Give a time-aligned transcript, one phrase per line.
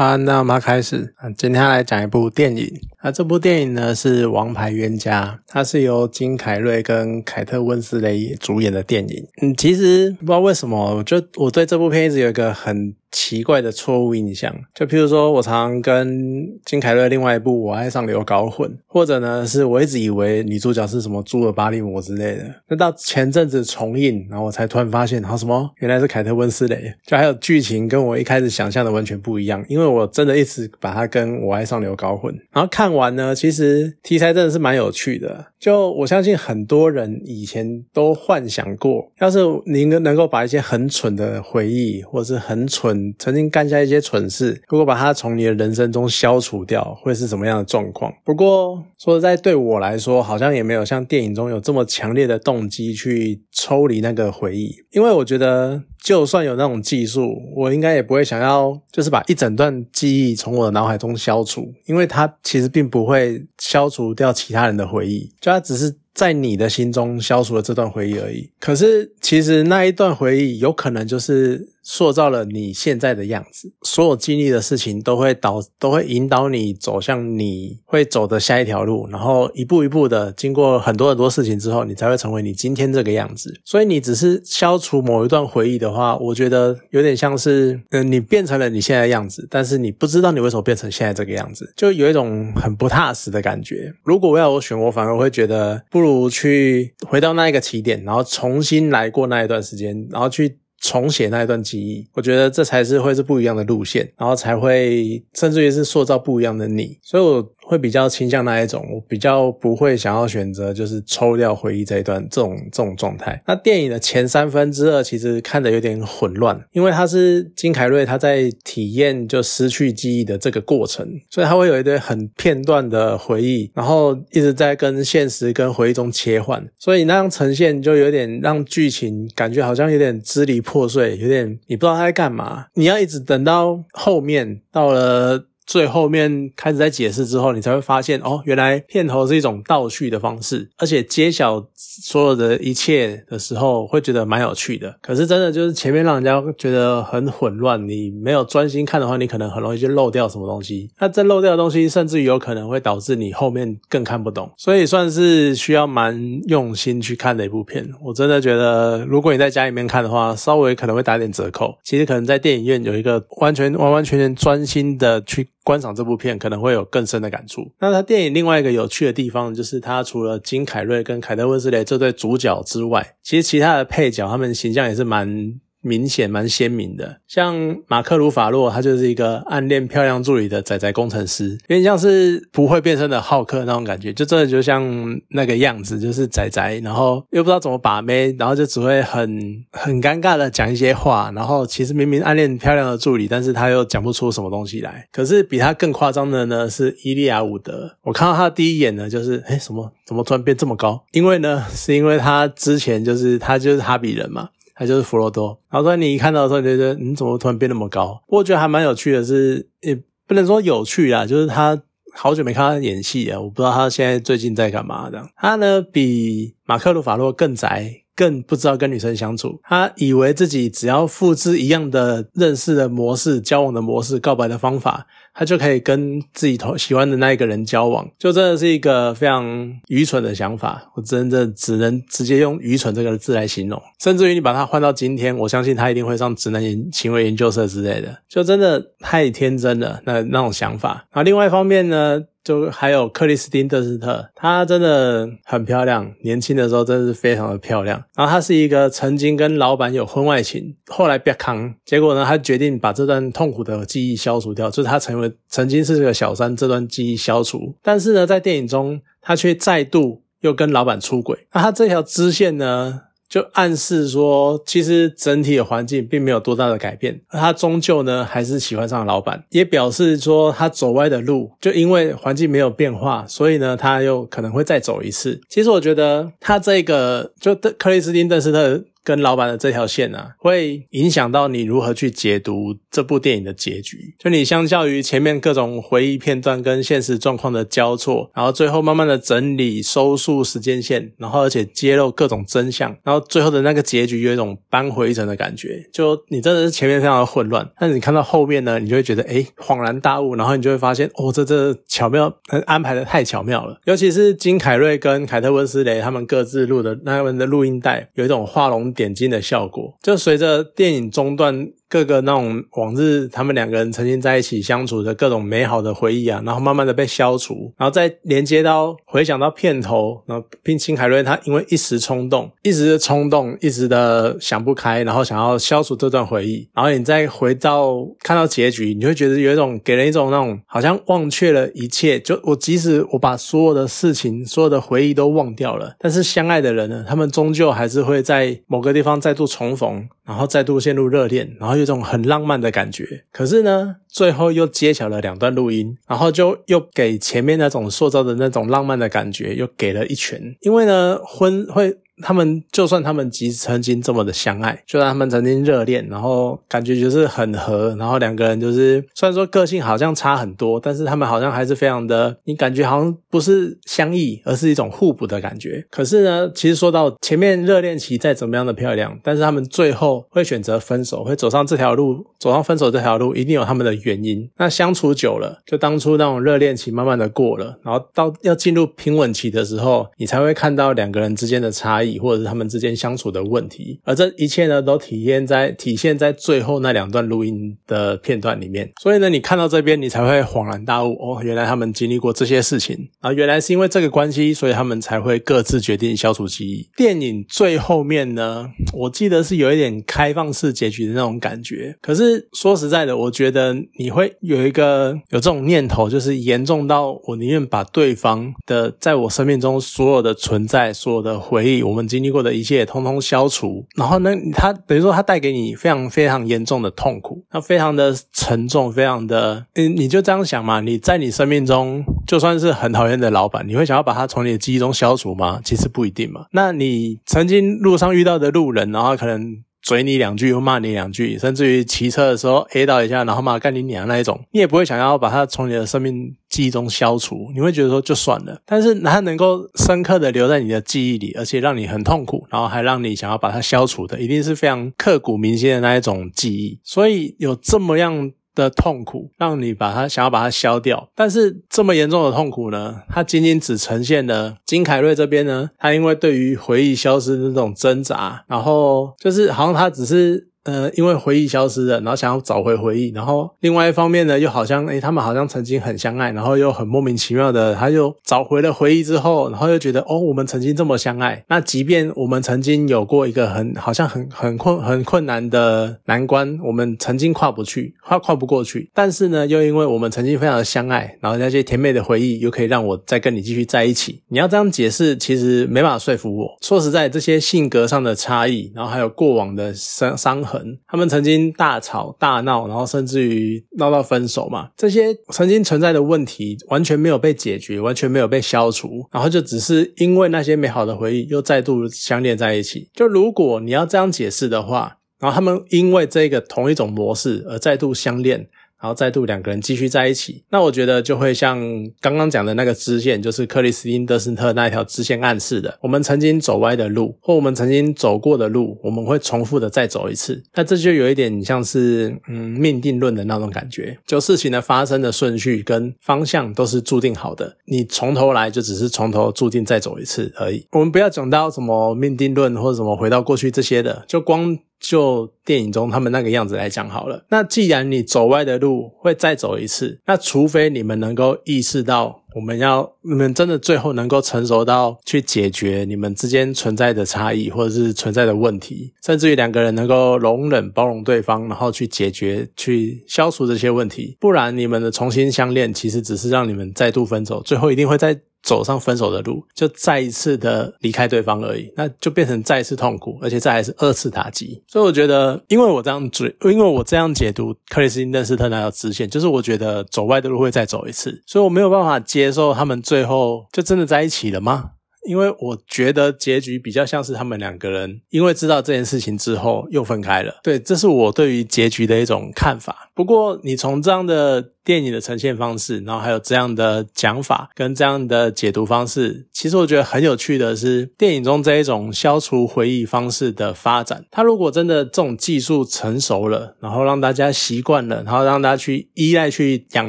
[0.00, 1.12] 啊，那我们开始。
[1.18, 2.66] 啊，今天来讲一部电影。
[3.00, 9.26] 啊，这部电影呢是《王牌冤家》，它是由金凯瑞跟凯特温斯雷主演的电影。
[9.42, 12.94] 嗯，其实不知道为什么，我就我对这部片一直有一个很。
[13.10, 22.54] 奇怪的错误印象，就譬如说，我常常跟金凯瑞另外一部《我爱上流》搞混，或者呢，是我一直以为女主角是什么朱尔巴利摩之类的。
[22.68, 29.64] 那到前阵子重映，然后我才突然发现，好什么原来是凯特温斯雷，就还有剧情跟我一开始想象的完全不一样。
[29.68, 32.32] 因为我真的一直把它跟我爱上流搞混。
[32.52, 35.46] 然后看完呢，其实题材真的是蛮有趣的。
[35.58, 42.99] 就我相信很多人以前都幻想过，要是您能够把一些很蠢的回忆，或是很蠢。
[43.18, 48.12] 曾经干下一些蠢事，如果把它从你的人生中消除掉，会是什么样的状况？
[48.24, 55.82] 不过说实在，对我来说，好像也没有像电影中有这么强烈的动机去抽离那个回忆，因为我觉得。
[56.02, 68.48] 就算有那种技术，我应该也不会想要，就是把一整段记忆从我的脑海中消除，因为它其实并不会消除掉其他人的回忆，就它只是在你的心中消除了这段回忆而已。
[68.58, 83.60] 可是其实那一段回忆有可能就是塑造了你现在的样子，所有经历的事情都会导，都会引导你走向你会走的下一条路，然后一步一步的经过很多很多事情之后，你才会成为你今天这个样子。
[83.64, 85.89] 所以你只是消除某一段回忆的。
[85.90, 93.92] 的话，我觉得有点像是，嗯，你变成了你现在的样子，但是你不知道你为什么变成现在这个样子，就有一种很不踏实的感觉。
[94.04, 102.08] 如果我要我选，我反而会觉得不如去回到那一个起点，然后重新来过那一段时间，然后去重写那一段记忆。
[102.14, 106.98] 我觉得这才是会是不一样的路线，然后才会甚至于是塑造不一样的你。
[107.02, 107.52] 所以，我。
[107.70, 113.40] 会比较倾向那一种，我比较不会想要选择就是抽掉回忆这一段这种这种状态。
[113.46, 135.46] 那电影的前三分之二其实看的有点混乱，因为他是金凯瑞他在体验就失去记忆的这个过程，所以他会有一堆很片段的回忆，然后一直在跟现实跟回忆中切换，所以那样呈现就有点让剧情感觉好像有点支离破碎，有点你不知道他在干嘛，你要一直等到后面到了。
[135.70, 144.92] 最后面开始在解释之后，你才会发现哦，原来片头是一种倒叙的方式，而且揭晓所有的一切的时候，会觉得蛮有趣的。
[145.00, 150.90] 可是真的就是前面让人家觉得很混乱，你没有专心看的话，你可能很容易就漏掉什么东西。
[150.98, 154.50] 那这漏掉的东西，甚至于有可能会导致你后面更看不懂。
[154.56, 157.88] 所以算是需要蛮用心去看的一部片。
[158.02, 161.78] 我真的觉得，如果你在家里面看的话，稍微可能会打点折扣。
[161.84, 165.46] 其实可能在电影院有一个完全完完全全专心的去。
[165.70, 167.70] 观赏这部片可能会有更深的感触。
[167.78, 175.60] 那它电影另外一个有趣的地方，就是他除了金凯瑞跟凯特温斯雷这对主角之外，其实其他的配角他们形象也是蛮。
[175.80, 184.82] 明显蛮鲜明的，像马克·鲁法洛，他就是一个暗恋漂亮助理的仔仔工程师，有点像是不会变身的浩克那种感觉，就真的就像
[185.30, 195.08] 那个样子，就是仔仔，然后又不知道怎么把妹，然后就只会很很尴尬的讲一些话，然后其实明明暗恋漂亮的助理，但是他又讲不出什么东西来。
[195.10, 201.02] 可是比他更夸张的呢是伊利亚·伍德，我看到他的第一眼呢，就是哎什么怎么突然变这么高？
[201.12, 204.50] 因为呢是因为他之前就是他就是哈比人嘛。
[204.80, 208.18] 他就是弗罗多，然后说你一看到的时候，你觉得你怎么突然变那么高？
[208.26, 209.94] 不过我觉得还蛮有趣的，是也
[210.26, 211.78] 不能说有趣啊，就是他
[212.14, 215.10] 好久没看他演戏啊，我不知道他现在最近在干嘛。
[215.10, 219.60] 这样他呢比马克鲁法洛更宅，更不知道跟女生相处。
[219.64, 225.06] 他以为自己只要复制一样的认识的模式、交往的模式、告白的方法。
[225.32, 230.90] 他就可以跟自己同喜欢的那一个人交往，就真的是一个非常愚蠢的想法。
[230.94, 233.80] 我真的只能直接用愚蠢这个字来形容。
[234.00, 240.00] 甚至于你把它换到今天，我相信他一定会上直男研行为研究社之类的，就真的太天真了。
[240.04, 241.06] 那那种想法。
[241.12, 242.22] 然后另外一方面呢？
[242.42, 248.02] 就还有克里斯汀·德斯特，她真的很漂亮，年轻的时候真的是非常的漂亮。
[248.16, 257.74] 然后她是一个曾经跟老板有婚外情，后来别扛，结果呢，她决定把这段痛苦的记忆消除掉，就是她成为曾经是这个小三这段记忆消除。
[257.82, 261.46] 但是呢，在电影中，他却再度又跟老板出轨。
[261.52, 263.02] 那他这条支线呢？
[263.30, 275.40] 就暗示说，其实整体的环境并没有多大的改变，而他终究呢还是喜欢上了老板，也表示说他走歪的路，就因为环境没有变化，所以呢他又可能会再走一次。
[275.48, 284.14] 其实我觉得他这个就克里斯汀·邓斯特跟老板的这条线啊，会影响到你如何去解读这部电影的结局。
[284.18, 295.88] 就你相较于前面各种回忆片段跟现实状况的交错，然后最后慢慢的整理收束时间线，然后而且揭露各种真相，然后最后的那个结局有一种扳回一城的感觉。
[295.92, 302.32] 就你真的是前面非常的混乱，但是你看到后面呢，你就会觉得哎恍然大悟，然后你就会发现哦，这这巧妙
[302.66, 303.80] 安排的太巧妙了。
[303.84, 309.96] 尤其是金凯瑞跟凯特温斯雷他们各自录的那们的录音带，有一种画龙点睛的效果。
[310.02, 311.72] 就随着电影中段。
[311.90, 341.79] 各个那种往日他们两个人曾经在一起相处的各种美好的回忆啊，然后慢慢的被消除，然后再连接到回想到片头，然后并秦凯瑞他因为一时冲动，一时的冲动，一时的想不开，然后想要消除这段回忆，然后你再回到看到结局，你会觉得有一种给人一种那种好像忘却了一切，就我即使我把所有的事情、所有的回忆都忘掉了，但是相爱的人呢，他们终究还是会在某个地方再度重逢，然后再度陷入热恋，然后。
[341.80, 351.98] 有种很浪漫的感觉，可是呢，最后又揭晓了两段录音，然后就又给前面那种塑造的那种浪漫的感觉又给了一拳，因为呢，婚会。
[352.22, 365.84] 他们就算他们即曾经这么的相爱，就算他们曾经热恋，然后感觉就是很合，然后两个人就是虽然说个性好像差很多，但是他们好像还是非常的，你感觉好像不是相异，而是一种互补的感觉。
[365.90, 374.48] 可是呢，其实说到前面热恋期再怎么样的漂亮，但是他们最后会选择分手，会走上这条路，走上分手这条路，一定有他们的原因。
[374.56, 382.09] 那相处久了，就当初那种热恋期慢慢的过了，然后到要进入平稳期的时候，你才会看到两个人之间的差异。
[382.18, 388.90] 或者是他们之间相处的问题，而这一切呢，都体现在体现在最后那两段录音的片段里面。
[389.00, 396.88] 所以呢，你看到这边，你才会恍然大悟哦，原来他们经历过这些事情啊，原来是因为这个关系，所以他们才会各自决定消除记忆。
[396.96, 401.96] 电影最后面呢，我记得是有一点开放式结局的那种感觉。
[402.02, 411.99] 可是说实在的，我觉得你会有一个有这种念头，就是严重到我宁愿把对方的在我生命中所有的存在、所有的回忆，我们。
[412.06, 420.80] 经历过的一切通通消除，然后呢，他等于说他带给你非常非常严重的痛苦，那非常的沉重，非常的，嗯，你就这样想嘛？
[420.80, 425.60] 你在你生命中就算是很讨厌的老板，你会想要把他从你的记忆中消除吗？
[425.64, 426.46] 其实不一定嘛。
[426.52, 429.62] 那你曾经路上遇到的路人，然后可能。
[429.90, 438.62] 嘴你两句，又骂你两句，甚至于骑车的时候 A 到一下，然后骂干你娘那一种，你也不会想要把它从你的生命记忆中消除，你会觉得说就算了。
[438.64, 446.78] 但是它能够深刻的留在你的记忆里，而且让你很痛苦，然后还让你想要把它消除的，一定是非常刻骨铭心的那一种记忆。
[446.84, 448.30] 所以有这么样。
[448.54, 453.02] 的痛苦让你把它想要把它消掉，但是这么严重的痛苦呢？
[453.08, 460.49] 它仅仅只呈现了金凯瑞这边呢，他因为对于回忆消失的那种挣扎，然后就是好像他只是。
[460.64, 471.42] 呃，因为回忆消失了，然后想要找回回忆，然后另外一方面呢，又好像诶，他们好像曾经很相爱，然后又很莫名其妙的，他又找回了回忆之后，然后又觉得哦，我们曾经这么相爱。
[471.48, 484.20] 那即便我们曾经有过一个很好像很很困很困难的难关，我们曾经跨不去，跨跨不过去，但是呢，又因为我们曾经非常的相爱，然后那些甜美的回忆又可以让我再跟你继续在一起。
[484.28, 486.58] 你要这样解释，其实没办法说服我。
[486.60, 490.44] 说实在，这些性格上的差异，然后还有过往的伤伤。
[490.86, 494.70] 他们曾经大吵大闹，然后甚至于闹到分手嘛？
[494.76, 502.88] 这些曾经存在的问题完全没有被解决，完全没有被消除，然后就只是因为那些美好的回忆又再度相恋在一起。
[502.94, 508.48] 就如果你要这样解释的话，然后他们因为这个同一种模式而再度相恋。
[508.80, 511.60] 然后再度两个人继续在一起，那我觉得就会像
[512.00, 520.42] 刚刚讲的那个支线，就是克里斯汀·德斯特那一条支线暗示的，我们曾经走歪的路，或我们曾经走过的路，我们会重复的再走一次。
[520.54, 530.66] 那这就有一点像是嗯命定论的那种感觉，就事情的发生的顺序跟方向都是注定好的，你从头来就只是从头注定再走一次而已。
[530.72, 534.58] 我们不要讲到什么命定论或者什么回到过去这些的，就光。
[534.80, 537.24] 就电影中他们那个样子来讲好了。
[537.28, 554.16] 那既然你走歪的路会再走一次，那除非你们能够意识到，我们要你们真的最后能够成熟到去解决你们之间存在的差异或者是存在的问题，甚至于两个人能够容忍包容对方，然后去解决、去消除这些问题。
[554.18, 558.20] 不然你们的重新相恋，其实只是让你们再度分手，最后一定会在。
[558.42, 564.62] 走上分手的路，就再一次的离开对方而已，那就变成再一次痛苦，而且再还是二次打击。
[564.66, 574.70] 所以我觉得，因为我这样追，因为我这样解读克里斯汀·邓斯特那条支线，就是我觉得走歪的路会再走一次，所以我没有办法接受他们最后就真的在一起了吗？
[575.08, 580.40] 因为我觉得结局比较像是他们两个人因为知道这件事情之后又分开了。
[580.42, 582.90] 对，这是我对于结局的一种看法。
[582.94, 599.88] 不过你从这样的电影的呈现方式，然后还有这样的讲法跟这样的解读方式，其实我觉得很有趣的是，电影中这一种消除回忆方式的发展，它如果真的这种技术成熟了，然后让大家习惯了，然后让大家去依赖、去仰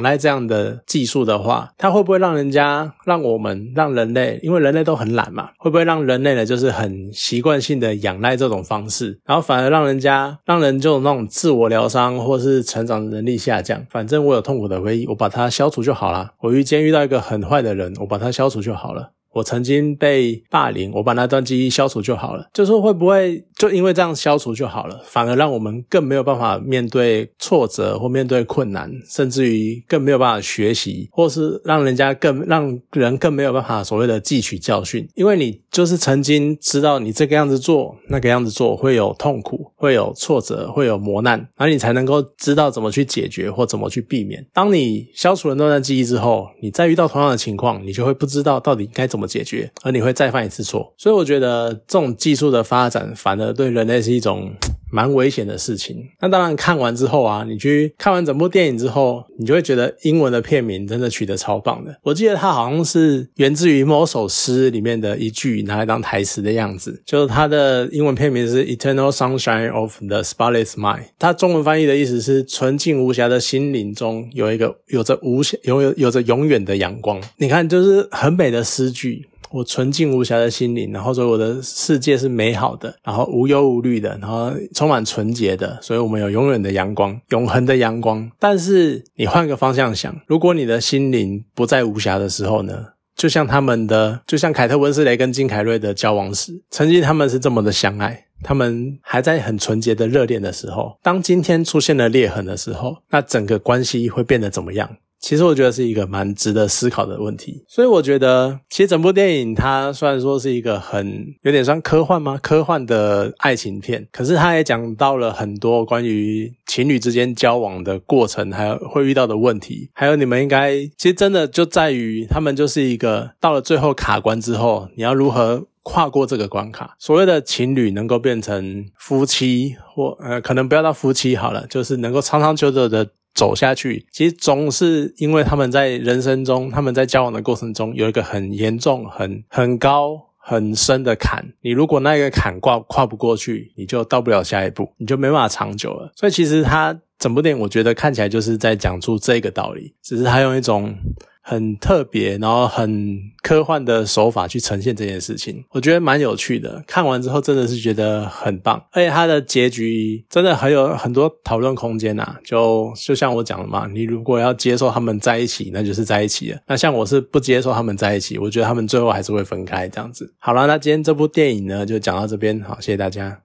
[0.00, 13.84] 赖这样的技术的话，它会不会让人家、让我们、让人类，因为人类都很很懒嘛，会不会让人类呢，就是很习惯性的仰赖这种方式，然后反而让人家、让人就那种自我疗伤或是成长能力下降？
[13.90, 16.30] 反正我有痛苦的回忆，我把它消除就好了。
[16.42, 19.10] 我遇见遇到一个很坏的人，我把它消除就好了。
[19.32, 22.48] 我曾经被霸凌，我把那段记忆消除就好了。
[22.52, 35.08] 就说会不会就因为这样消除就好了，反而让我们更没有办法面对挫折或面对困难，甚至于更没有办法学习，或是让人家更让人更没有办法所谓的汲取教训？
[35.14, 44.46] 因为你就是曾经知道你这个样子做，那个样子做会有痛苦，会有挫折，会有磨难，然后你才能够知道怎么去解决或怎么去避免。
[44.52, 49.21] 当你消除了那段记忆之后，你再遇到同样的情况，你就会不知道到底该怎么。
[49.26, 54.52] 解决，而你会再犯一次错，所以我觉得这种技术的发展反而对人类是一种
[54.92, 56.06] 蛮危险的事情。
[56.20, 61.96] 那当然，看完之后啊，你去看完整部电影之后，你就会觉得英文的片名真的取得超棒的。
[62.02, 77.18] 我记得它好像是源自于某首诗里面的一句拿来当台词的样子，就是它的英文片名是《Eternal Sunshine of the Spotless Mind》，它中文翻译的意思是“纯净无瑕的心灵中有一个有着无限有有有着永远的阳光”。
[77.38, 79.26] 你看，就是很美的诗句。
[79.52, 88.30] 我纯净无瑕的心灵，然后说我的世界是美好的，然后无忧无虑的，然后充满纯洁的，所以我们有永远的阳光，永恒的阳光。
[88.38, 92.86] 但是你换个方向想，如果你的心灵不再无瑕的时候呢？
[93.14, 104.88] 就像他们的，就像凯特温斯雷跟金凯瑞的交往时，曾经他们是这么的相爱，他们还在很纯洁的热恋的时候，当今天出现了裂痕的时候，那整个关系会变得怎么样？
[105.22, 112.36] 其实我觉得是一个蛮值得思考的问题，所以我觉得其实整部电影它虽然说是一个很有点像科幻吗？
[112.42, 126.96] 科幻的爱情片，可是它也讲到了很多关于情侣之间交往的过程，还有会遇到的问题，还有你们应该其实真的就在于他们就是一个到了最后卡关之后，你要如何跨过这个关卡？
[126.98, 133.10] 所谓的情侣能够变成夫妻，或呃可能不要到夫妻好了，就是能够长长久久的。
[133.34, 141.52] 走下去，其实总是因为他们在人生中，他们在交往的过程中有一个很严重、很很高、很深的坎。
[141.62, 146.12] 你如果那个坎跨跨不过去，你就到不了下一步，你就没办法长久了。
[146.16, 150.94] 所以其实他整部电影，我觉得看起来就是在讲出这个道理，只是他用一种。
[151.42, 156.82] 很特别，然后很科幻的手法去呈现这件事情，我觉得蛮有趣的。
[156.86, 162.36] 看完之后真的是觉得很棒，而且它的结局真的很有很多讨论空间呐。
[162.44, 166.58] 就就像我讲的嘛，你如果要接受他们在一起，那就是在一起了。
[166.66, 170.32] 那像我是不接受他们在一起，我觉得他们最后还是会分开这样子。
[170.38, 173.38] 好了，那今天这部电影呢就讲到这边，好，谢谢大家。